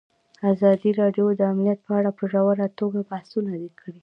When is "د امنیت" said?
1.35-1.79